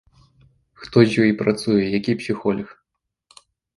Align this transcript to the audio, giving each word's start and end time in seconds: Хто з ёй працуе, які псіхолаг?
Хто 0.85 0.97
з 1.09 1.21
ёй 1.25 1.31
працуе, 1.41 1.77
які 1.99 2.17
псіхолаг? 2.23 2.67